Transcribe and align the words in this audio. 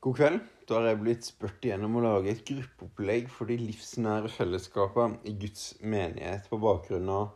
God 0.00 0.16
kveld. 0.16 0.44
Da 0.64 0.78
har 0.78 0.86
jeg 0.88 0.98
blitt 1.02 1.26
spurt 1.28 1.66
igjennom 1.66 1.98
å 1.98 2.02
lage 2.06 2.30
et 2.32 2.38
gruppeopplegg 2.48 3.26
for 3.28 3.50
de 3.50 3.58
livsnære 3.60 4.30
fellesskapene 4.32 5.18
i 5.28 5.34
Guds 5.36 5.74
menighet 5.84 6.46
på 6.48 6.56
bakgrunn 6.62 7.10
av 7.12 7.26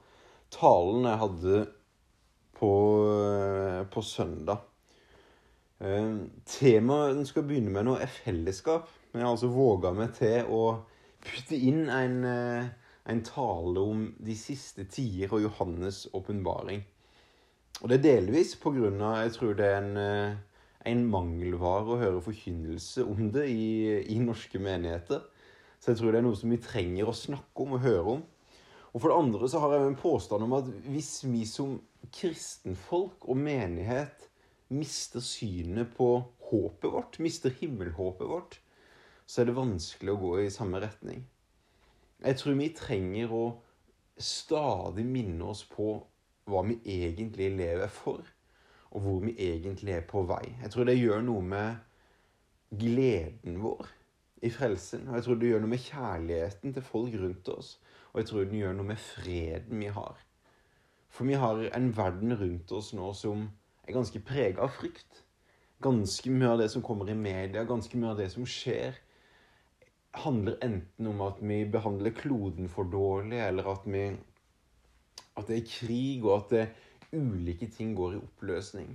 talen 0.54 1.04
jeg 1.04 1.20
hadde 1.20 1.58
på, 2.56 2.70
på 3.92 4.04
søndag. 4.08 4.62
Eh, 5.76 6.08
temaet 6.48 7.20
en 7.20 7.28
skal 7.28 7.44
begynne 7.50 7.74
med 7.74 7.84
nå, 7.84 7.98
er 8.00 8.16
fellesskap. 8.22 8.88
Men 9.12 9.20
jeg 9.20 9.28
har 9.28 9.36
altså 9.36 9.52
våga 9.52 9.92
meg 10.00 10.16
til 10.16 10.48
å 10.48 10.62
putte 11.20 11.60
inn 11.68 11.92
en, 11.92 12.16
eh, 12.30 12.72
en 13.12 13.22
tale 13.28 13.84
om 13.92 14.08
de 14.24 14.38
siste 14.40 14.88
tider 14.88 15.36
og 15.36 15.44
Johannes' 15.50 16.06
åpenbaring. 16.16 16.80
Og 17.82 17.92
det 17.92 18.00
er 18.00 18.08
delvis 18.08 18.56
på 18.56 18.72
grunn 18.72 19.04
av 19.04 19.20
Jeg 19.26 19.36
tror 19.36 19.54
det 19.60 19.68
er 19.68 19.80
en 19.82 19.96
eh, 20.00 20.42
en 20.88 21.04
mangelvare 21.08 21.94
å 21.94 22.00
høre 22.00 22.22
forkynnelse 22.24 23.04
om 23.08 23.30
det 23.32 23.46
i, 23.48 23.68
i, 24.12 24.18
norske 24.20 24.60
menigheter. 24.60 25.22
Så 25.80 25.92
jeg 25.92 26.00
tror 26.00 26.12
det 26.12 26.20
er 26.20 26.26
noe 26.26 26.38
som 26.38 26.52
vi 26.52 26.60
trenger 26.62 27.08
å 27.08 27.16
snakke 27.16 27.64
om 27.64 27.76
og 27.76 27.84
høre 27.84 28.16
om. 28.18 28.22
Og 28.92 29.00
for 29.02 29.10
det 29.10 29.18
andre 29.18 29.48
så 29.50 29.60
har 29.62 29.74
jeg 29.74 29.88
en 29.88 29.98
påstand 29.98 30.46
om 30.46 30.56
at 30.60 30.68
hvis 30.86 31.12
vi 31.26 31.42
som 31.48 31.78
kristenfolk 32.14 33.26
og 33.26 33.40
menighet 33.40 34.28
mister 34.74 35.24
synet 35.24 35.92
på 35.96 36.10
håpet 36.50 36.92
vårt, 36.92 37.18
mister 37.24 37.52
himmelhåpet 37.60 38.28
vårt, 38.28 38.58
så 39.26 39.40
er 39.40 39.48
det 39.48 39.56
vanskelig 39.56 40.12
å 40.12 40.20
gå 40.20 40.34
i 40.44 40.52
samme 40.52 40.80
retning. 40.84 41.24
Jeg 42.24 42.40
tror 42.40 42.56
vi 42.60 42.70
trenger 42.76 43.32
å 43.34 43.44
stadig 44.20 45.04
minne 45.08 45.50
oss 45.50 45.64
på 45.68 45.96
hva 46.48 46.62
vi 46.68 46.76
egentlig 46.84 47.50
lever 47.56 47.90
for 47.92 48.33
og 48.94 49.02
hvor 49.02 49.18
vi 49.24 49.34
egentlig 49.38 49.92
er 49.92 50.06
på 50.06 50.22
vei. 50.28 50.44
Jeg 50.62 50.70
tror 50.70 50.86
det 50.88 50.98
gjør 51.00 51.24
noe 51.26 51.42
med 51.42 52.78
gleden 52.78 53.58
vår 53.62 53.88
i 54.46 54.50
frelsen. 54.54 55.08
Og 55.08 55.18
jeg 55.18 55.26
tror 55.26 55.40
det 55.40 55.50
gjør 55.50 55.64
noe 55.64 55.72
med 55.72 55.82
kjærligheten 55.82 56.76
til 56.76 56.86
folk 56.86 57.16
rundt 57.20 57.50
oss. 57.50 57.74
Og 58.12 58.20
jeg 58.20 58.30
tror 58.30 58.46
det 58.46 58.60
gjør 58.60 58.76
noe 58.78 58.92
med 58.92 59.02
freden 59.02 59.82
vi 59.82 59.90
har. 59.98 60.20
For 61.14 61.26
vi 61.26 61.38
har 61.38 61.62
en 61.74 61.90
verden 61.96 62.34
rundt 62.38 62.72
oss 62.74 62.92
nå 62.94 63.12
som 63.18 63.48
er 63.84 63.96
ganske 63.96 64.22
prega 64.26 64.64
av 64.64 64.74
frykt. 64.78 65.22
Ganske 65.82 66.30
mye 66.30 66.52
av 66.54 66.62
det 66.62 66.70
som 66.72 66.82
kommer 66.82 67.10
i 67.10 67.18
media, 67.18 67.66
ganske 67.66 67.98
mye 67.98 68.14
av 68.14 68.22
det 68.22 68.30
som 68.32 68.46
skjer, 68.48 68.96
handler 70.14 70.60
enten 70.62 71.10
om 71.10 71.22
at 71.26 71.40
vi 71.42 71.64
behandler 71.66 72.14
kloden 72.14 72.70
for 72.70 72.86
dårlig, 72.86 73.40
eller 73.42 73.66
at, 73.72 73.86
vi, 73.90 74.04
at 75.34 75.48
det 75.50 75.56
er 75.58 75.66
krig, 75.66 76.24
og 76.24 76.36
at 76.36 76.52
det 76.54 76.64
ulike 77.14 77.68
ting 77.70 77.96
går 77.96 78.12
i 78.12 78.20
oppløsning. 78.22 78.94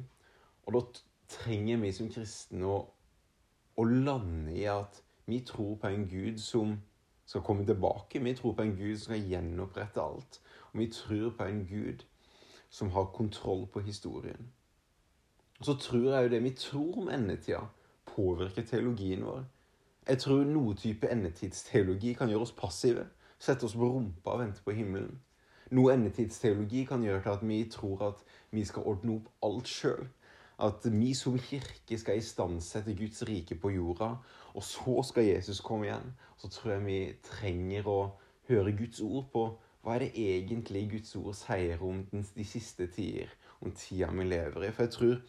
Og 0.66 0.74
da 0.74 0.82
trenger 1.30 1.78
vi 1.78 1.92
som 1.96 2.10
kristne 2.12 2.68
å, 2.68 2.80
å 3.78 3.84
lande 3.90 4.54
i 4.56 4.66
at 4.70 5.02
vi 5.30 5.42
tror 5.46 5.76
på 5.82 5.90
en 5.90 6.08
Gud 6.10 6.40
som 6.42 6.78
skal 7.30 7.42
komme 7.46 7.66
tilbake. 7.66 8.20
Vi 8.24 8.34
tror 8.36 8.56
på 8.58 8.66
en 8.66 8.76
Gud 8.78 8.98
som 8.98 9.12
skal 9.12 9.28
gjenopprette 9.30 10.02
alt. 10.02 10.42
Og 10.72 10.80
vi 10.80 10.88
tror 10.94 11.36
på 11.38 11.44
en 11.44 11.66
Gud 11.70 12.06
som 12.70 12.90
har 12.90 13.12
kontroll 13.14 13.68
på 13.68 13.80
historien. 13.80 14.52
Og 15.60 15.66
så 15.66 15.76
tror 15.78 16.14
jeg 16.14 16.24
jo 16.24 16.30
det 16.30 16.44
vi 16.44 16.50
tror 16.50 16.98
om 16.98 17.10
endetida, 17.10 17.62
påvirker 18.06 18.66
teologien 18.66 19.26
vår. 19.26 19.44
Jeg 20.10 20.20
tror 20.20 20.44
noe 20.44 20.76
type 20.76 21.10
endetidsteologi 21.12 22.14
kan 22.18 22.30
gjøre 22.30 22.48
oss 22.48 22.56
passive. 22.58 23.06
Sette 23.40 23.66
oss 23.66 23.76
på 23.78 23.90
rumpa 23.94 24.34
og 24.34 24.40
vente 24.40 24.64
på 24.66 24.74
himmelen. 24.74 25.20
Noe 25.70 25.94
endetidsteologi 25.94 26.86
kan 26.90 27.04
gjøre 27.06 27.22
til 27.22 27.36
at 27.36 27.44
vi 27.48 27.60
tror 27.72 28.08
at 28.08 28.24
vi 28.52 28.64
skal 28.66 28.88
ordne 28.90 29.20
opp 29.20 29.30
alt 29.46 29.70
sjøl. 29.70 30.08
At 30.60 30.84
vi 30.92 31.14
som 31.16 31.38
kirke 31.40 31.98
skal 31.98 32.18
istandsette 32.20 32.96
Guds 32.98 33.24
rike 33.28 33.56
på 33.56 33.70
jorda, 33.70 34.16
og 34.54 34.64
så 34.64 35.04
skal 35.08 35.30
Jesus 35.30 35.62
komme 35.64 35.86
igjen. 35.88 36.14
Så 36.38 36.50
tror 36.50 36.72
jeg 36.72 36.86
vi 36.86 37.00
trenger 37.24 37.88
å 37.88 38.00
høre 38.50 38.74
Guds 38.76 39.02
ord 39.02 39.30
på 39.34 39.46
hva 39.84 39.96
er 39.96 40.04
det 40.04 40.12
egentlig 40.20 40.90
Guds 40.92 41.16
ord 41.16 41.38
sier 41.40 41.80
om 41.86 42.02
de 42.12 42.46
siste 42.46 42.90
tider, 42.92 43.30
om 43.62 43.72
tida 43.72 44.10
vi 44.12 44.26
lever 44.28 44.68
i. 44.68 44.72
For 44.76 44.84
jeg 44.84 44.92
tror 44.98 45.22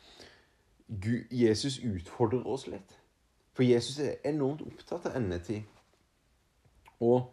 Jesus 1.30 1.78
utfordrer 1.84 2.46
oss 2.46 2.66
litt. 2.66 2.96
For 3.54 3.62
Jesus 3.62 3.98
er 4.02 4.18
enormt 4.26 4.64
opptatt 4.66 5.06
av 5.06 5.20
endetid. 5.20 5.62
Og 7.00 7.30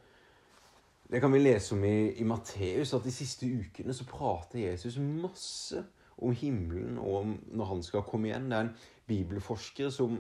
det 1.12 1.22
kan 1.24 1.32
vi 1.32 1.40
lese 1.40 1.76
om 1.76 1.84
i, 1.88 2.14
i 2.20 2.26
Matteus, 2.28 2.94
at 2.94 3.06
de 3.06 3.14
siste 3.16 3.48
ukene 3.48 3.94
så 3.96 4.08
prater 4.10 4.60
Jesus 4.66 4.98
masse 5.00 5.84
om 6.18 6.34
himmelen 6.36 6.98
og 6.98 7.20
om 7.22 7.36
når 7.56 7.70
han 7.72 7.84
skal 7.86 8.04
komme 8.08 8.28
igjen. 8.28 8.50
Det 8.52 8.58
er 8.58 8.66
en 8.68 8.74
bibelforsker 9.08 9.92
som 9.94 10.18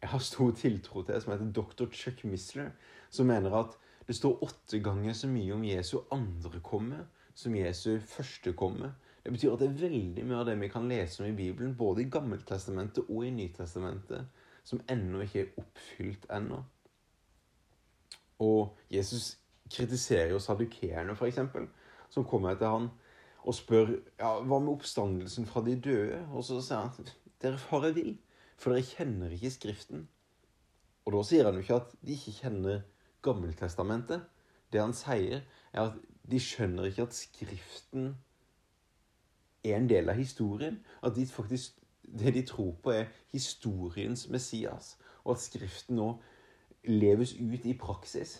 jeg 0.00 0.10
har 0.12 0.24
stor 0.24 0.52
tiltro 0.56 1.02
til, 1.02 1.20
som 1.20 1.32
heter 1.32 1.52
dr. 1.52 1.88
Chuck 1.92 2.24
Misler, 2.28 2.72
som 3.10 3.28
mener 3.28 3.56
at 3.56 3.76
det 4.08 4.16
står 4.16 4.42
åtte 4.44 4.80
ganger 4.84 5.16
så 5.16 5.28
mye 5.28 5.54
om 5.56 5.64
Jesu 5.64 5.98
andre 6.12 6.60
komme 6.64 7.04
som 7.34 7.56
Jesu 7.56 7.98
første 7.98 8.52
komme. 8.52 8.92
Det 9.24 9.32
betyr 9.32 9.54
at 9.54 9.62
det 9.62 9.68
er 9.70 9.80
veldig 9.88 10.24
mye 10.26 10.40
av 10.42 10.48
det 10.48 10.58
vi 10.60 10.68
kan 10.72 10.88
lese 10.88 11.22
om 11.22 11.30
i 11.30 11.36
Bibelen, 11.36 11.76
både 11.76 12.04
i 12.04 12.10
Gammeltestamentet 12.12 13.08
og 13.08 13.24
i 13.26 13.32
Nytestamentet, 13.32 14.26
som 14.64 14.82
ennå 14.88 15.24
ikke 15.24 15.40
er 15.40 15.56
oppfylt 15.60 16.28
ennå. 16.32 16.60
Og 18.44 18.76
Jesus 18.92 19.38
kritiserer 19.70 20.34
jo 20.34 20.42
sadukerene, 20.42 21.16
f.eks., 21.16 21.40
som 22.12 22.26
kommer 22.28 22.54
til 22.58 22.70
han 22.70 22.90
og 23.44 23.54
spør 23.56 23.90
ja, 23.92 24.30
hva 24.40 24.58
med 24.58 24.72
oppstandelsen 24.72 25.46
fra 25.48 25.62
de 25.64 25.76
døde. 25.80 26.20
Og 26.32 26.44
så 26.46 26.60
sier 26.64 26.84
han 26.86 27.08
dere 27.42 27.60
farer 27.60 27.92
vill, 27.96 28.14
vil, 28.14 28.44
for 28.56 28.72
dere 28.72 28.86
kjenner 28.88 29.34
ikke 29.36 29.52
Skriften. 29.52 30.06
Og 31.04 31.12
da 31.12 31.22
sier 31.28 31.48
han 31.48 31.58
jo 31.58 31.64
ikke 31.64 31.80
at 31.82 31.96
de 32.00 32.16
ikke 32.16 32.36
kjenner 32.38 32.84
Gammeltestamentet. 33.24 34.24
Det 34.72 34.80
han 34.80 34.94
sier, 34.96 35.44
er 35.72 35.90
at 35.90 35.98
de 36.30 36.40
skjønner 36.40 36.88
ikke 36.88 37.04
at 37.04 37.16
Skriften 37.16 38.14
er 39.64 39.76
en 39.76 39.88
del 39.90 40.08
av 40.08 40.20
historien. 40.20 40.80
At 41.04 41.16
de 41.16 41.26
faktisk, 41.28 41.76
det 42.04 42.34
de 42.36 42.46
tror 42.48 42.72
på, 42.82 42.94
er 42.96 43.12
historiens 43.32 44.28
Messias. 44.32 44.94
Og 45.24 45.36
at 45.36 45.44
Skriften 45.44 46.00
nå 46.00 46.14
leves 46.88 47.36
ut 47.36 47.68
i 47.68 47.76
praksis. 47.76 48.38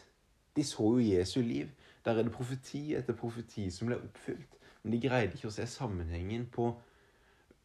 De 0.56 0.64
så 0.64 0.86
jo 0.94 1.02
Jesu 1.02 1.40
liv. 1.42 1.70
Der 2.04 2.18
er 2.18 2.22
det 2.22 2.32
profeti 2.32 2.94
etter 2.94 3.16
profeti 3.16 3.70
som 3.72 3.88
ble 3.88 3.98
oppfylt. 3.98 4.58
Men 4.82 4.92
de 4.92 5.00
greide 5.06 5.36
ikke 5.36 5.48
å 5.48 5.54
se 5.54 5.66
sammenhengen 5.66 6.46
på, 6.52 6.68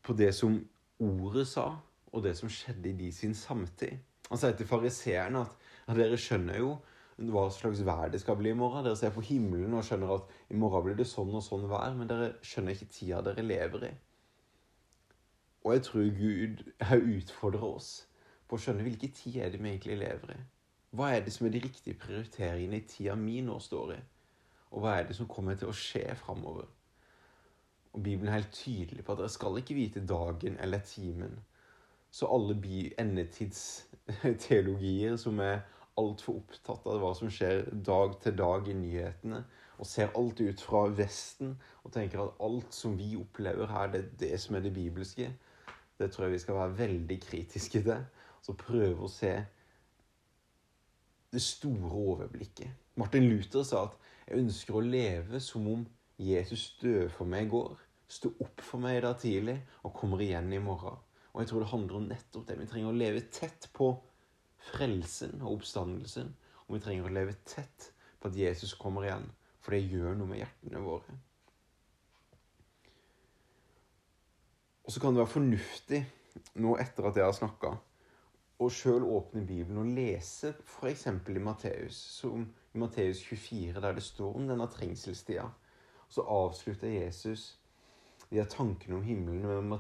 på 0.04 0.16
det 0.16 0.32
som 0.36 0.56
ordet 1.00 1.48
sa, 1.48 1.74
og 2.10 2.24
det 2.24 2.36
som 2.38 2.50
skjedde 2.50 2.90
i 2.90 2.98
de 2.98 3.12
sin 3.14 3.36
samtid. 3.36 4.00
Han 4.30 4.40
sier 4.40 4.56
til 4.58 4.70
fariseerne 4.70 5.44
at, 5.44 5.56
at 5.90 5.98
dere 6.00 6.18
skjønner 6.20 6.60
jo 6.62 6.74
hva 7.30 7.50
slags 7.52 7.82
vær 7.84 8.08
det 8.12 8.22
skal 8.22 8.38
bli 8.40 8.54
i 8.54 8.58
morgen. 8.58 8.86
Dere 8.86 8.98
ser 8.98 9.14
på 9.16 9.24
himmelen 9.26 9.76
og 9.76 9.84
skjønner 9.86 10.16
at 10.16 10.36
i 10.50 10.60
morgen 10.60 10.86
blir 10.86 11.00
det 11.00 11.08
sånn 11.10 11.34
og 11.36 11.44
sånn 11.44 11.68
vær, 11.70 11.92
men 11.98 12.10
dere 12.10 12.32
skjønner 12.46 12.78
ikke 12.78 12.94
tida 12.96 13.24
dere 13.26 13.46
lever 13.46 13.90
i. 13.90 13.92
Og 15.66 15.74
jeg 15.76 15.84
tror 15.90 16.14
Gud 16.16 16.64
utfordrer 17.20 17.66
oss 17.68 17.90
på 18.48 18.56
å 18.56 18.64
skjønne 18.64 18.86
hvilken 18.86 19.12
tid 19.14 19.42
er 19.44 19.52
det 19.52 19.60
vi 19.60 19.74
egentlig 19.74 20.00
lever 20.00 20.38
i. 20.38 20.40
Hva 20.90 21.12
er 21.14 21.22
det 21.26 21.34
som 21.34 21.46
er 21.46 21.52
de 21.54 21.60
riktige 21.62 22.00
prioriteringene 22.02 22.78
i 22.80 22.88
tida 22.90 23.16
mi 23.16 23.42
nå 23.46 23.60
står 23.62 23.92
i? 23.94 24.00
Og 24.74 24.82
hva 24.84 24.92
er 24.98 25.04
det 25.10 25.16
som 25.18 25.28
kommer 25.30 25.56
til 25.58 25.68
å 25.70 25.78
skje 25.78 26.16
framover? 26.18 26.66
Og 27.94 28.00
Bibelen 28.06 28.30
er 28.30 28.40
helt 28.40 28.54
tydelig 28.54 29.04
på 29.06 29.12
at 29.14 29.20
dere 29.22 29.34
skal 29.34 29.58
ikke 29.62 29.78
vite 29.78 30.08
dagen 30.10 30.56
eller 30.62 30.80
timen. 30.86 31.36
Så 32.12 32.26
alle 32.26 32.56
endetidsteologier 33.02 35.16
som 35.22 35.40
er 35.46 35.58
altfor 36.00 36.36
opptatt 36.40 36.88
av 36.90 37.00
hva 37.04 37.12
som 37.18 37.30
skjer 37.34 37.58
dag 37.86 38.10
til 38.24 38.34
dag 38.40 38.70
i 38.70 38.74
nyhetene, 38.78 39.40
og 39.80 39.86
ser 39.88 40.16
alt 40.18 40.42
ut 40.42 40.62
fra 40.64 40.82
Vesten 40.92 41.62
og 41.84 41.94
tenker 41.96 42.20
at 42.24 42.36
alt 42.44 42.74
som 42.76 42.98
vi 43.00 43.16
opplever 43.20 43.68
her, 43.72 43.88
det 43.94 44.00
er 44.00 44.10
det 44.24 44.42
som 44.42 44.56
er 44.56 44.62
det 44.66 44.74
bibelske, 44.76 45.28
det 46.00 46.12
tror 46.12 46.24
jeg 46.26 46.34
vi 46.34 46.44
skal 46.44 46.56
være 46.56 46.78
veldig 46.78 47.22
kritiske 47.22 47.84
til. 47.84 48.04
Så 48.42 48.54
prøve 48.56 49.04
å 49.04 49.08
se 49.12 49.46
det 51.32 51.42
store 51.42 51.92
overblikket. 51.92 52.70
Martin 52.96 53.30
Luther 53.30 53.64
sa 53.64 53.84
at 53.84 53.98
'jeg 54.28 54.40
ønsker 54.40 54.74
å 54.76 54.86
leve 54.86 55.40
som 55.40 55.68
om 55.68 55.88
Jesus 56.18 56.78
døde 56.82 57.10
for 57.10 57.26
meg 57.26 57.46
i 57.46 57.50
går', 57.50 57.78
sto 58.08 58.34
opp 58.40 58.62
for 58.62 58.80
meg 58.80 58.98
i 58.98 59.02
dag 59.02 59.20
tidlig 59.20 59.62
og 59.84 59.94
kommer 59.94 60.22
igjen 60.22 60.54
i 60.54 60.58
morgen. 60.58 60.98
Og 61.34 61.42
jeg 61.42 61.48
tror 61.48 61.60
det 61.60 61.68
handler 61.70 61.96
om 61.96 62.08
nettopp 62.10 62.48
det. 62.48 62.60
Vi 62.60 62.66
trenger 62.66 62.90
å 62.90 62.98
leve 62.98 63.22
tett 63.32 63.70
på 63.74 63.92
frelsen 64.58 65.42
og 65.42 65.60
oppstandelsen. 65.60 66.36
Og 66.68 66.76
vi 66.76 66.80
trenger 66.80 67.06
å 67.06 67.14
leve 67.14 67.36
tett 67.46 67.92
på 68.20 68.28
at 68.28 68.38
Jesus 68.38 68.74
kommer 68.74 69.06
igjen, 69.06 69.32
for 69.62 69.72
det 69.72 69.86
gjør 69.92 70.18
noe 70.18 70.28
med 70.28 70.42
hjertene 70.42 70.82
våre. 70.84 71.18
Og 74.84 74.94
så 74.94 75.00
kan 75.00 75.14
det 75.14 75.22
være 75.22 75.36
fornuftig 75.36 76.02
nå 76.64 76.76
etter 76.82 77.06
at 77.06 77.18
jeg 77.20 77.26
har 77.28 77.36
snakka, 77.38 77.76
og 78.60 78.72
sjøl 78.72 79.06
åpne 79.08 79.46
Bibelen 79.48 79.78
og 79.80 79.92
lese 79.96 80.54
f.eks. 80.66 81.06
i 81.08 81.40
Matteus, 81.40 81.96
som 81.96 82.44
i 82.74 82.78
Matteus 82.78 83.24
24, 83.24 83.82
der 83.82 83.94
det 83.96 84.04
står 84.04 84.36
om 84.36 84.48
denne 84.48 84.68
trengselstida. 84.68 85.48
Så 86.10 86.22
avslutter 86.22 86.88
Jesus 86.88 87.60
de 88.30 88.36
her 88.36 88.46
tankene 88.46 88.96
om 88.96 89.04
himmelen 89.04 89.80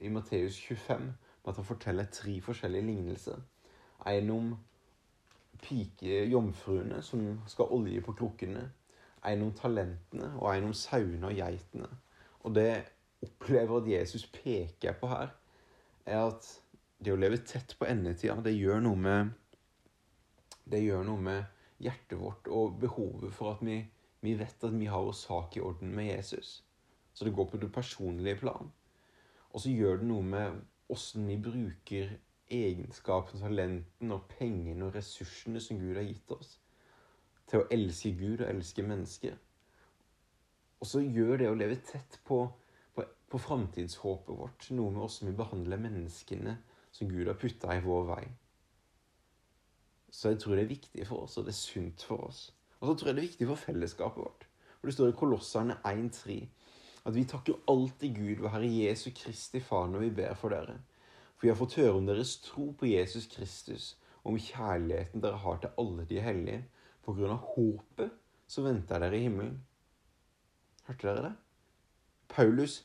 i 0.00 0.08
Matteus 0.08 0.60
25, 0.60 1.00
med 1.44 1.48
at 1.48 1.56
han 1.56 1.64
forteller 1.64 2.04
tre 2.04 2.40
forskjellige 2.40 2.86
lignelser. 2.86 3.40
En 4.06 4.30
om 4.30 4.54
pike 5.62 6.24
jomfruene 6.26 7.02
som 7.02 7.40
skal 7.46 7.70
olje 7.70 8.00
på 8.00 8.12
krukkene. 8.12 8.70
En 9.26 9.42
om 9.42 9.52
talentene, 9.54 10.32
og 10.38 10.56
en 10.56 10.64
om 10.64 10.74
sauene 10.74 11.26
og 11.26 11.38
geitene. 11.38 11.88
Og 12.42 12.54
det 12.54 12.82
opplever 13.22 13.80
at 13.80 13.90
Jesus 13.90 14.26
peker 14.26 14.92
på 14.98 15.06
her, 15.06 15.28
er 16.06 16.24
at 16.26 16.48
det 17.02 17.12
å 17.12 17.18
leve 17.18 17.40
tett 17.42 17.74
på 17.78 17.86
endetida, 17.90 18.36
det 18.44 18.54
gjør 18.54 18.82
noe 18.84 18.98
med 18.98 19.32
Det 20.62 20.78
gjør 20.78 21.02
noe 21.04 21.18
med 21.18 21.62
hjertet 21.82 22.18
vårt 22.20 22.46
og 22.46 22.76
behovet 22.80 23.32
for 23.34 23.56
at 23.56 23.62
vi, 23.66 23.80
vi 24.22 24.36
vet 24.38 24.64
at 24.64 24.76
vi 24.76 24.86
har 24.86 25.02
vår 25.02 25.16
sak 25.18 25.56
i 25.58 25.62
orden 25.66 25.90
med 25.96 26.06
Jesus. 26.06 26.62
Så 27.12 27.26
det 27.26 27.34
går 27.34 27.48
på 27.50 27.58
det 27.58 27.72
personlige 27.74 28.38
plan. 28.44 28.70
Og 29.50 29.64
så 29.64 29.72
gjør 29.74 29.98
det 29.98 30.06
noe 30.06 30.22
med 30.22 30.60
åssen 30.94 31.26
vi 31.26 31.40
bruker 31.42 32.14
egenskapene, 32.52 33.42
talenten 33.42 34.14
og 34.14 34.28
pengene 34.30 34.86
og 34.86 34.94
ressursene 34.94 35.60
som 35.60 35.80
Gud 35.82 35.98
har 35.98 36.06
gitt 36.06 36.30
oss, 36.36 36.54
til 37.50 37.62
å 37.62 37.68
elske 37.74 38.14
Gud 38.16 38.44
og 38.44 38.48
elske 38.48 38.86
mennesker. 38.86 39.34
Og 40.78 40.88
så 40.88 41.02
gjør 41.02 41.42
det 41.42 41.50
å 41.50 41.58
leve 41.58 41.80
tett 41.82 42.20
på, 42.26 42.44
på, 42.94 43.04
på 43.28 43.42
framtidshåpet 43.42 44.38
vårt 44.38 44.70
noe 44.70 44.94
med 44.94 45.08
åssen 45.08 45.32
vi 45.32 45.36
behandler 45.42 45.82
menneskene 45.82 46.60
som 46.92 47.10
Gud 47.10 47.26
har 47.26 47.38
putta 47.40 47.74
i 47.76 47.82
vår 47.84 48.08
vei. 48.12 48.24
Så 50.12 50.32
jeg 50.32 50.42
tror 50.42 50.56
det 50.56 50.66
er 50.66 50.74
viktig 50.74 51.06
for 51.08 51.24
oss, 51.24 51.38
og 51.40 51.46
det 51.46 51.54
er 51.54 51.60
sunt 51.60 52.04
for 52.04 52.28
oss. 52.28 52.50
Og 52.80 52.88
så 52.88 52.94
tror 52.94 53.08
jeg 53.08 53.16
det 53.16 53.22
er 53.22 53.30
viktig 53.30 53.48
for 53.48 53.64
fellesskapet 53.66 54.24
vårt. 54.24 54.46
For 54.78 54.90
Det 54.90 54.94
står 54.94 55.12
i 55.12 55.18
Kolosserne 55.18 55.78
1,3 55.88 56.38
at 57.02 57.14
vi 57.14 57.24
takker 57.26 57.58
alltid 57.70 58.14
Gud 58.14 58.44
og 58.44 58.50
Herre 58.52 58.68
Jesu 58.70 59.10
Kristi 59.14 59.60
Far 59.60 59.88
når 59.90 60.04
vi 60.04 60.10
ber 60.22 60.34
for 60.38 60.54
dere. 60.54 60.76
For 61.34 61.46
vi 61.46 61.50
har 61.50 61.58
fått 61.58 61.78
høre 61.80 61.96
om 61.98 62.06
deres 62.06 62.36
tro 62.44 62.68
på 62.78 62.86
Jesus 62.86 63.26
Kristus, 63.26 63.96
og 64.22 64.34
om 64.34 64.38
kjærligheten 64.38 65.22
dere 65.22 65.40
har 65.42 65.58
til 65.62 65.74
alle 65.82 66.06
de 66.06 66.20
hellige, 66.22 66.64
på 67.02 67.14
grunn 67.16 67.34
av 67.34 67.48
håpet 67.56 68.12
som 68.46 68.68
venter 68.68 69.02
dere 69.02 69.18
i 69.18 69.24
himmelen. 69.24 69.56
Hørte 70.86 71.08
dere 71.08 71.24
det? 71.24 71.32
Paulus 72.30 72.76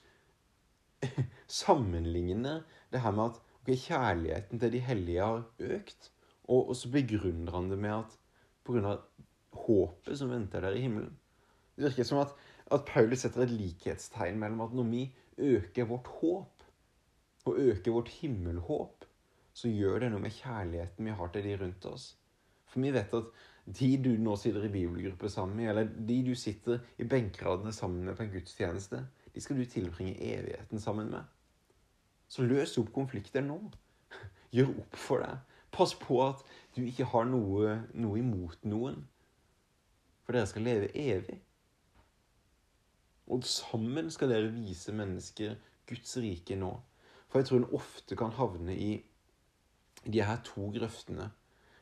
sammenligner 1.62 2.63
det 2.94 3.04
her 3.04 3.13
med 3.13 3.36
at 3.36 3.42
kjærligheten 3.75 4.60
til 4.62 4.72
de 4.72 4.80
hellige 4.80 5.24
har 5.24 5.44
økt, 5.60 6.12
og, 6.48 6.75
så 6.75 6.92
begrunner 6.92 7.52
han 7.52 7.72
det 7.72 7.80
med 7.80 7.96
at 7.98 8.18
av 8.68 9.02
håpet 9.68 10.19
som 10.19 10.31
venter 10.31 10.64
dere 10.64 10.78
i 10.78 10.84
himmelen. 10.84 11.16
Det 11.75 11.90
virker 11.90 12.08
som 12.08 12.22
at, 12.24 12.31
at 12.72 12.86
Paulus 12.88 13.24
setter 13.24 13.44
et 13.44 13.54
likhetstegn 13.54 14.40
mellom 14.40 14.64
at 14.66 14.75
når 14.75 14.88
vi 14.92 15.04
øker 15.38 15.88
vårt 15.88 16.08
håp, 16.19 16.64
og 17.48 17.60
øker 17.64 17.92
vårt 17.96 18.10
himmelhåp, 18.19 19.06
så 19.54 19.72
gjør 19.72 20.04
det 20.04 20.10
noe 20.12 20.24
med 20.24 20.36
kjærligheten 20.36 21.08
vi 21.08 21.16
har 21.16 21.30
til 21.34 21.48
de 21.48 21.56
rundt 21.62 21.86
oss. 21.90 22.10
For 22.68 22.84
vi 22.84 22.92
vet 22.92 23.14
at 23.16 23.30
de 23.80 23.90
du 24.04 24.12
nå 24.22 24.36
sitter 24.40 24.68
i 24.68 24.72
bibelgruppe 24.72 25.30
sammen 25.31 25.58
med, 25.60 25.69
eller 25.72 25.88
de 26.10 26.18
du 26.28 26.36
sitter 26.36 26.84
i 27.00 27.08
benkradene 27.08 27.74
sammen 27.75 28.06
med 28.06 28.16
på 28.16 28.25
en 28.25 28.34
gudstjeneste, 28.36 29.02
de 29.34 29.44
skal 29.44 29.60
du 29.60 29.66
tilbringe 29.66 30.16
evigheten 30.16 30.80
sammen 30.80 31.12
med. 31.12 31.24
Så 32.27 32.44
løs 32.44 32.77
opp 32.81 32.91
konflikter 32.95 33.44
nå. 33.45 33.59
Gjør 34.56 34.74
opp 34.83 34.97
for 35.00 35.24
deg. 35.24 35.44
Pass 35.71 35.94
på 36.00 36.19
at 36.25 36.44
du 36.75 36.83
ikke 36.85 37.07
har 37.12 37.27
noe, 37.29 37.77
noe 37.94 38.19
imot 38.19 38.63
noen. 38.68 39.03
For 40.25 40.35
dere 40.35 40.50
skal 40.50 40.65
leve 40.68 40.91
evig. 40.97 41.39
Og 43.27 43.44
sammen 43.47 44.12
skal 44.12 44.31
dere 44.31 44.51
vise 44.53 44.94
mennesker 44.95 45.57
Guds 45.88 46.18
rike 46.24 46.56
nå. 46.59 46.71
For 47.27 47.39
jeg 47.39 47.50
tror 47.50 47.62
en 47.62 47.75
ofte 47.75 48.15
kan 48.19 48.35
havne 48.35 48.75
i 48.75 48.91
de 50.07 50.23
her 50.23 50.39
to 50.47 50.69
grøftene. 50.75 51.30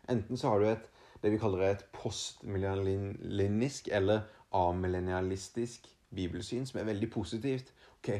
Enten 0.09 0.37
så 0.37 0.53
har 0.53 0.61
du 0.61 0.69
et, 0.69 0.89
det 1.21 1.31
vi 1.33 1.41
kaller 1.41 1.63
et 1.65 1.85
postmillennisk 1.93 3.89
eller 3.93 4.25
amillennialistisk 4.53 5.87
bibelsyn, 6.15 6.65
som 6.65 6.79
er 6.79 6.89
veldig 6.89 7.09
positivt. 7.13 7.73
Ok, 7.97 8.11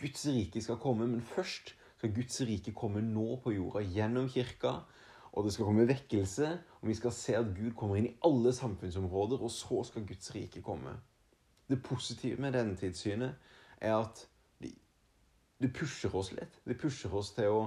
Guds 0.00 0.26
rike 0.28 0.62
skal 0.62 0.80
komme, 0.82 1.06
men 1.08 1.24
først 1.24 1.74
skal 1.96 2.14
Guds 2.14 2.40
rike 2.44 2.74
komme 2.76 3.00
nå 3.04 3.40
på 3.44 3.54
jorda 3.56 3.82
gjennom 3.84 4.28
kirka. 4.28 4.78
Og 5.36 5.44
det 5.44 5.52
skal 5.52 5.68
komme 5.68 5.88
vekkelse, 5.88 6.52
og 6.80 6.88
vi 6.88 6.94
skal 6.96 7.12
se 7.12 7.34
at 7.36 7.52
Gud 7.56 7.74
kommer 7.76 7.98
inn 7.98 8.08
i 8.08 8.16
alle 8.24 8.52
samfunnsområder, 8.56 9.42
og 9.42 9.52
så 9.52 9.82
skal 9.84 10.06
Guds 10.08 10.32
rike 10.34 10.62
komme. 10.64 10.94
Det 11.68 11.82
positive 11.82 12.40
med 12.40 12.54
denne 12.56 12.76
tidssynet 12.76 13.34
er 13.80 13.98
at 13.98 14.26
det 15.60 15.72
pusher 15.72 16.14
oss 16.16 16.32
litt. 16.36 16.60
Det 16.64 16.76
pusher 16.80 17.12
oss 17.16 17.32
til 17.36 17.52
å, 17.52 17.60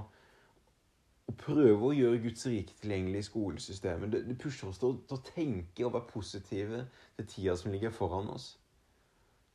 å 1.29 1.35
prøve 1.39 1.89
å 1.89 1.95
gjøre 1.95 2.21
Guds 2.23 2.45
rike 2.49 2.75
tilgjengelig 2.81 3.23
i 3.23 3.27
skolesystemet. 3.29 4.13
Det, 4.13 4.23
det 4.29 4.37
pusher 4.41 4.69
oss 4.69 4.81
til 4.81 4.91
å, 4.91 4.97
til 5.09 5.17
å, 5.17 5.23
tenke 5.33 5.85
og 5.87 5.95
være 5.95 6.11
positive 6.11 6.83
til 7.17 7.29
tida 7.33 7.55
som 7.57 7.73
ligger 7.73 7.93
foran 7.95 8.29
oss. 8.33 8.51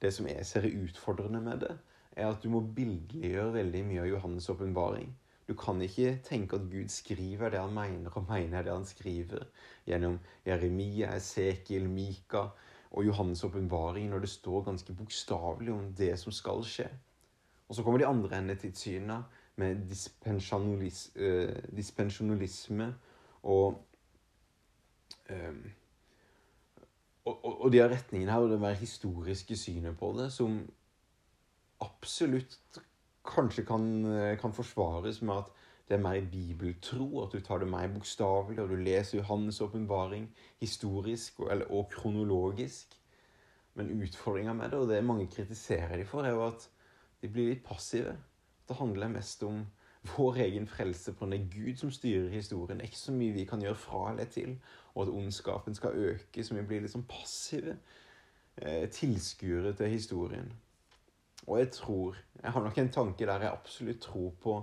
Det 0.02 0.10
som 0.14 0.26
jeg 0.28 0.46
ser 0.48 0.66
er 0.66 0.80
utfordrende 0.82 1.42
med 1.44 1.62
det, 1.62 1.76
er 2.16 2.30
at 2.30 2.42
du 2.42 2.50
må 2.52 2.62
bildeliggjøre 2.76 3.52
veldig 3.58 3.84
mye 3.88 4.02
av 4.04 4.10
Johannes' 4.12 4.50
åpenbaring. 4.52 5.10
Du 5.48 5.52
kan 5.54 5.80
ikke 5.82 6.18
tenke 6.24 6.56
at 6.56 6.68
Gud 6.72 6.88
skriver 6.88 7.50
det 7.52 7.60
han 7.60 7.74
mener, 7.74 8.10
og 8.10 8.28
mener 8.28 8.62
det 8.62 8.72
han 8.72 8.86
skriver, 8.88 9.44
gjennom 9.86 10.18
Jeremia, 10.46 11.12
Esekiel, 11.16 11.88
Mika 11.90 12.46
og 12.90 13.04
Johannes' 13.04 13.44
åpenbaring, 13.44 14.08
når 14.10 14.24
det 14.24 14.30
står 14.32 14.64
ganske 14.70 14.94
bokstavelig 14.94 15.72
om 15.72 15.90
det 15.98 16.14
som 16.18 16.32
skal 16.32 16.64
skje. 16.64 16.88
Og 17.68 17.74
så 17.74 17.82
kommer 17.82 17.98
de 17.98 18.06
andre 18.06 18.38
endetidssynene 18.38 19.22
med 19.56 19.84
dispensjonalis, 19.88 21.10
dispensjonalisme 21.76 22.94
og, 23.42 23.84
um, 25.30 25.60
og, 27.24 27.44
og, 27.44 27.60
og 27.60 27.72
de 27.72 27.84
retningene 27.88 28.32
her, 28.32 28.38
og 28.38 28.50
det 28.50 28.60
mer 28.60 28.78
historiske 28.78 29.56
synet 29.56 29.98
på 29.98 30.14
det, 30.18 30.32
som 30.32 30.62
absolutt 31.84 32.80
kanskje 33.24 33.64
kan, 33.64 33.84
kan, 34.40 34.52
forsvares 34.52 35.22
med 35.22 35.42
at 35.42 35.52
det 35.88 35.96
er 35.96 36.02
mer 36.04 36.26
bibeltro, 36.32 37.22
at 37.22 37.32
du 37.32 37.40
tar 37.44 37.60
det 37.60 37.68
mer 37.68 37.88
bokstavelig, 37.92 38.60
og 38.62 38.68
du 38.72 38.76
leser 38.80 39.20
Johannes' 39.20 39.60
åpenbaring 39.64 40.28
historisk 40.60 41.40
og, 41.40 41.52
eller, 41.52 41.70
og 41.72 41.90
kronologisk. 41.92 42.96
Men 43.74 43.90
utfordringa 44.02 44.52
med 44.52 44.70
det, 44.70 44.78
og 44.78 44.88
det 44.88 45.04
mange 45.04 45.26
kritiserer 45.26 45.96
de 45.96 46.04
for, 46.04 46.24
er 46.24 46.30
jo 46.30 46.46
at 46.46 46.68
de 47.22 47.28
blir 47.28 47.50
litt 47.52 47.64
passive. 47.64 48.16
Det 48.68 48.76
handler 48.76 49.12
mest 49.12 49.42
om 49.42 49.64
vår 50.16 50.36
egen 50.44 50.66
frelse 50.66 51.12
på 51.12 51.26
det 51.26 51.40
er 51.40 51.50
Gud 51.52 51.76
som 51.80 51.90
styrer 51.90 52.28
historien. 52.28 52.78
Det 52.78 52.84
er 52.84 52.92
ikke 52.92 52.98
så 52.98 53.12
mye 53.12 53.32
vi 53.32 53.44
kan 53.48 53.62
gjøre 53.62 53.80
fra 53.80 54.10
eller 54.10 54.24
til. 54.24 54.58
Og 54.94 55.02
at 55.02 55.12
ondskapen 55.12 55.74
skal 55.74 55.96
øke, 55.96 56.44
så 56.44 56.54
vi 56.54 56.62
blir 56.62 56.84
litt 56.84 56.92
sånn 56.92 57.06
passive 57.08 57.76
eh, 58.56 58.84
tilskuere 58.92 59.72
til 59.76 59.90
historien. 59.90 60.52
Og 61.46 61.58
jeg 61.58 61.70
tror 61.70 62.16
Jeg 62.42 62.52
har 62.52 62.62
nok 62.62 62.78
en 62.78 62.90
tanke 62.92 63.26
der 63.26 63.40
jeg 63.40 63.52
absolutt 63.52 64.00
tror 64.00 64.30
på, 64.40 64.54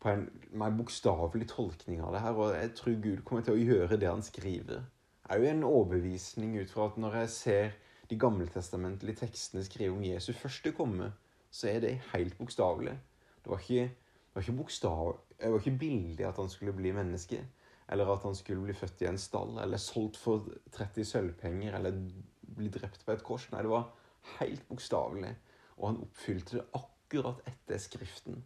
på 0.00 0.08
en 0.08 0.26
mer 0.52 0.74
bokstavelig 0.76 1.48
tolkning 1.48 2.02
av 2.04 2.12
det 2.12 2.20
her. 2.20 2.36
Og 2.36 2.56
jeg 2.56 2.74
tror 2.76 2.98
Gud 3.02 3.22
kommer 3.24 3.44
til 3.44 3.54
å 3.54 3.62
gjøre 3.62 3.96
det 4.00 4.10
han 4.10 4.22
skriver. 4.22 4.84
Det 5.24 5.32
er 5.32 5.40
jo 5.40 5.48
en 5.48 5.64
overbevisning 5.64 6.58
ut 6.60 6.70
fra 6.70 6.90
at 6.90 6.98
når 7.00 7.16
jeg 7.22 7.30
ser 7.32 7.70
de 8.10 8.18
gammeltestamentlige 8.20 9.22
tekstene 9.22 9.64
skrive 9.64 9.96
om 9.96 10.04
Jesu 10.04 10.32
første 10.36 10.74
komme, 10.76 11.12
så 11.50 11.70
er 11.70 11.80
det 11.80 12.00
helt 12.12 12.36
bokstavelig. 12.38 12.98
Det 13.44 13.50
var 13.50 13.64
ikke, 13.64 13.88
det 13.88 14.34
var 14.34 14.42
ikke 14.42 14.56
bokstav, 14.58 15.16
det 15.40 15.52
var 15.52 15.58
ikke 15.58 15.78
billig 15.78 16.26
at 16.26 16.36
han 16.36 16.50
skulle 16.52 16.72
bli 16.76 16.92
menneske. 16.92 17.40
Eller 17.88 18.12
at 18.12 18.22
han 18.24 18.34
skulle 18.34 18.64
bli 18.64 18.76
født 18.76 19.02
i 19.04 19.08
en 19.08 19.18
stall, 19.18 19.58
eller 19.62 19.80
solgt 19.80 20.16
for 20.16 20.46
30 20.72 21.04
sølvpenger, 21.04 21.74
eller 21.76 21.98
bli 22.56 22.68
drept 22.72 23.04
på 23.04 23.12
et 23.12 23.24
kors. 23.24 23.44
Nei, 23.52 23.60
det 23.64 23.72
var 23.72 23.90
helt 24.38 24.68
bokstavelig. 24.68 25.34
Og 25.76 25.88
han 25.88 26.02
oppfylte 26.04 26.58
det 26.58 26.66
akkurat 26.78 27.40
etter 27.50 27.80
Skriften. 27.82 28.44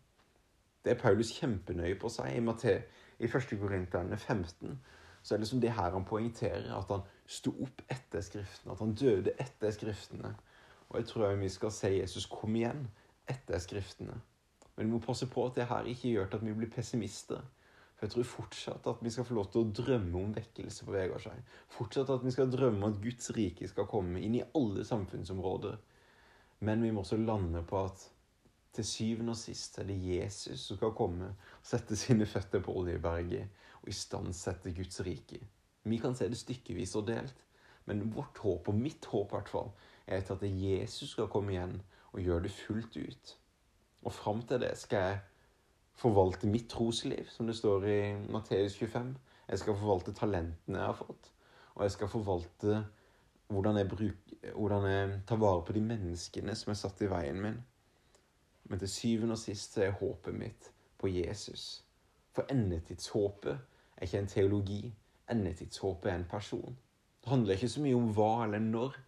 Det 0.84 0.94
er 0.94 1.00
Paulus 1.00 1.34
kjempenøye 1.36 1.98
på 2.00 2.08
seg 2.12 2.36
i, 2.36 2.40
Matte, 2.44 2.78
i 3.18 3.28
1. 3.28 3.58
Korinterne 3.60 4.16
15. 4.16 4.78
Så 5.22 5.34
er 5.34 5.42
det 5.42 5.48
som 5.50 5.60
det 5.60 5.74
her 5.76 5.92
han 5.92 6.06
poengterer, 6.08 6.70
at 6.72 6.92
han 6.92 7.04
sto 7.26 7.52
opp 7.66 7.82
etter 7.90 8.22
Skriften. 8.24 8.72
At 8.72 8.80
han 8.80 8.94
døde 8.94 9.34
etter 9.38 9.74
Skriftene. 9.74 10.32
Og 10.88 11.00
jeg 11.00 11.10
tror 11.10 11.34
vi 11.36 11.50
skal 11.52 11.74
se 11.74 11.92
Jesus 11.98 12.26
komme 12.32 12.62
igjen 12.62 12.86
etter 13.28 13.60
Skriftene. 13.60 14.20
Men 14.76 14.86
vi 14.86 14.92
må 14.92 15.02
passe 15.02 15.26
på 15.26 15.44
at 15.46 15.56
det 15.58 15.66
her 15.68 15.90
ikke 15.90 16.14
gjør 16.14 16.34
at 16.38 16.44
vi 16.46 16.54
blir 16.54 16.70
pessimister. 16.70 17.42
For 17.98 18.06
jeg 18.06 18.12
tror 18.12 18.26
fortsatt 18.30 18.84
at 18.86 19.00
vi 19.02 19.10
skal 19.10 19.26
få 19.26 19.34
lov 19.34 19.48
til 19.50 19.64
å 19.64 19.70
drømme 19.74 20.20
om 20.20 20.34
vekkelse 20.36 20.86
på 20.86 20.94
Vegårshei. 20.94 21.34
Fortsatt 21.74 22.12
at 22.14 22.22
vi 22.22 22.30
skal 22.30 22.52
drømme 22.52 22.78
om 22.78 22.92
at 22.92 23.00
Guds 23.02 23.32
rike 23.34 23.66
skal 23.66 23.88
komme 23.90 24.22
inn 24.22 24.36
i 24.38 24.44
alle 24.54 24.84
samfunnsområder. 24.86 25.74
Men 26.60 26.82
vi 26.82 26.90
må 26.90 27.04
også 27.04 27.18
lande 27.20 27.62
på 27.66 27.84
at 27.84 28.08
til 28.74 28.86
syvende 28.86 29.34
og 29.34 29.40
sist 29.40 29.78
er 29.78 29.86
det 29.88 29.96
Jesus 29.98 30.66
som 30.68 30.78
skal 30.78 30.94
komme 30.96 31.32
og 31.32 31.66
sette 31.66 31.96
sine 31.98 32.26
føtter 32.26 32.62
på 32.62 32.74
Oljeberget 32.78 33.48
og 33.82 33.88
istandsette 33.90 34.74
Guds 34.76 35.00
rike. 35.06 35.40
Vi 35.88 35.98
kan 36.02 36.14
se 36.14 36.28
det 36.28 36.38
stykkevis 36.38 36.94
og 36.98 37.06
delt, 37.08 37.44
men 37.88 38.10
vårt 38.14 38.38
håp, 38.44 38.68
og 38.68 38.76
mitt 38.76 39.06
håp 39.08 39.32
i 39.32 39.36
hvert 39.36 39.48
fall, 39.48 39.70
er 40.06 40.20
at 40.20 40.42
Jesus 40.42 41.14
skal 41.14 41.30
komme 41.32 41.54
igjen 41.54 41.78
og 42.12 42.20
gjøre 42.20 42.44
det 42.46 42.52
fullt 42.52 42.96
ut. 42.96 43.34
Og 44.04 44.12
fram 44.12 44.42
til 44.46 44.60
det 44.62 44.74
skal 44.78 45.04
jeg 45.06 45.18
forvalte 45.98 46.50
mitt 46.50 46.68
trosliv, 46.70 47.26
som 47.32 47.48
det 47.48 47.56
står 47.58 47.86
i 47.88 47.98
Matteus 48.30 48.76
25. 48.78 49.14
Jeg 49.48 49.62
skal 49.62 49.78
forvalte 49.80 50.14
talentene 50.14 50.78
jeg 50.78 50.86
har 50.86 50.98
fått. 50.98 51.32
Og 51.74 51.86
jeg 51.86 51.94
skal 51.96 52.12
forvalte 52.12 52.82
hvordan 53.48 53.76
jeg, 53.76 53.88
bruk, 53.88 54.32
hvordan 54.54 54.86
jeg 54.90 55.20
tar 55.26 55.40
vare 55.40 55.64
på 55.64 55.72
de 55.72 55.80
menneskene 55.80 56.54
som 56.56 56.72
er 56.72 56.78
satt 56.78 57.02
i 57.02 57.10
veien 57.10 57.40
min. 57.40 57.58
Men 58.68 58.80
til 58.82 58.90
syvende 58.92 59.36
og 59.38 59.40
sist 59.40 59.78
er 59.80 59.96
håpet 59.96 60.36
mitt 60.36 60.70
på 61.00 61.08
Jesus. 61.08 61.84
For 62.36 62.48
endetidshåpet 62.52 63.54
er 63.96 64.04
ikke 64.04 64.18
en 64.18 64.30
teologi. 64.30 64.82
Endetidshåpet 65.32 66.12
er 66.12 66.18
en 66.20 66.28
person. 66.30 66.76
Det 67.22 67.32
handler 67.32 67.56
ikke 67.56 67.72
så 67.72 67.84
mye 67.84 67.96
om 67.96 68.12
hva 68.16 68.44
eller 68.44 68.62
når, 68.64 69.00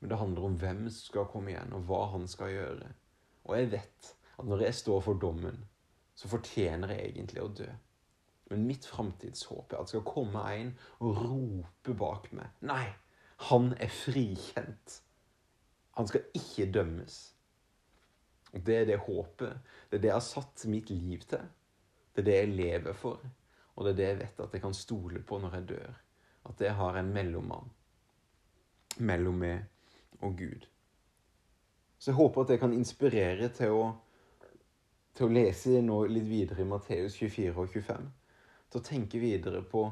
men 0.00 0.10
det 0.10 0.18
handler 0.18 0.48
om 0.48 0.58
hvem 0.60 0.82
som 0.88 1.06
skal 1.06 1.30
komme 1.30 1.54
igjen, 1.54 1.72
og 1.72 1.86
hva 1.88 2.02
han 2.12 2.26
skal 2.28 2.52
gjøre. 2.52 2.90
Og 3.44 3.56
jeg 3.58 3.70
vet 3.72 4.10
at 4.38 4.44
når 4.44 4.66
jeg 4.66 4.74
står 4.74 5.00
for 5.06 5.22
dommen, 5.22 5.64
så 6.14 6.28
fortjener 6.28 6.92
jeg 6.92 7.08
egentlig 7.08 7.42
å 7.42 7.52
dø. 7.62 7.70
Men 8.50 8.66
mitt 8.68 8.86
framtidshåp 8.86 9.72
er 9.72 9.80
at 9.80 9.88
det 9.88 9.94
skal 9.94 10.04
komme 10.06 10.42
en 10.52 10.74
og 11.00 11.22
rope 11.22 11.94
bak 11.98 12.28
meg. 12.36 12.52
Nei, 12.68 12.84
han 13.36 13.72
er 13.80 13.90
frikjent. 13.92 15.00
Han 15.98 16.08
skal 16.10 16.26
ikke 16.34 16.70
dømmes. 16.72 17.34
Og 18.54 18.66
Det 18.66 18.76
er 18.76 18.84
det 18.84 18.98
håpet. 19.06 19.58
Det 19.90 19.98
er 19.98 20.02
det 20.02 20.08
jeg 20.08 20.14
har 20.14 20.26
satt 20.26 20.66
mitt 20.70 20.90
liv 20.90 21.20
til. 21.28 21.46
Det 22.14 22.22
er 22.22 22.24
det 22.24 22.36
jeg 22.36 22.56
lever 22.56 22.92
for. 22.92 23.20
Og 23.74 23.84
det 23.84 23.92
er 23.92 23.96
det 23.96 24.08
jeg 24.08 24.18
vet 24.18 24.40
at 24.40 24.52
jeg 24.52 24.62
kan 24.62 24.74
stole 24.74 25.22
på 25.22 25.38
når 25.38 25.54
jeg 25.54 25.68
dør. 25.68 25.96
At 26.44 26.60
jeg 26.60 26.74
har 26.74 26.98
en 26.98 27.12
mellommann 27.12 27.72
mellom 28.98 29.40
meg 29.42 30.20
og 30.22 30.36
Gud. 30.38 30.66
Så 31.98 32.10
jeg 32.10 32.16
håper 32.16 32.42
at 32.42 32.50
jeg 32.50 32.60
kan 32.60 32.72
inspirere 32.72 33.48
til 33.54 33.74
å, 33.74 33.84
til 35.16 35.26
å 35.26 35.34
lese 35.34 35.80
nå 35.82 36.04
litt 36.10 36.28
videre 36.28 36.62
i 36.62 36.68
Matteus 36.68 37.16
24 37.18 37.54
og 37.56 37.70
25. 37.72 38.10
Til 38.70 38.80
å 38.80 38.84
tenke 38.84 39.22
videre 39.22 39.62
på 39.66 39.86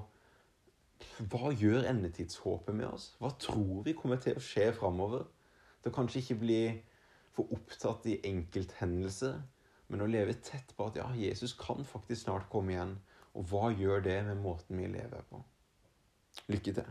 hva 1.31 1.53
gjør 1.55 1.87
endetidshåpet 1.91 2.77
med 2.77 2.89
oss? 2.89 3.13
Hva 3.21 3.33
tror 3.41 3.83
vi 3.87 3.95
kommer 3.99 4.21
til 4.23 4.39
å 4.39 4.43
skje 4.43 4.71
framover? 4.77 5.27
Til 5.83 5.93
å 5.93 5.97
kanskje 5.97 6.23
ikke 6.23 6.41
bli 6.43 6.63
for 7.33 7.53
opptatt 7.57 8.07
i 8.11 8.19
enkelthendelser, 8.29 9.39
men 9.89 10.05
å 10.05 10.09
leve 10.09 10.37
tett 10.45 10.75
på 10.77 10.89
at 10.89 10.99
ja, 11.01 11.09
Jesus 11.17 11.57
kan 11.59 11.85
faktisk 11.89 12.27
snart 12.27 12.49
komme 12.53 12.77
igjen. 12.77 12.97
Og 13.37 13.49
hva 13.49 13.71
gjør 13.73 14.05
det 14.05 14.19
med 14.29 14.41
måten 14.45 14.81
vi 14.81 14.91
lever 14.93 15.25
på? 15.31 15.41
Lykke 16.53 16.77
til. 16.77 16.91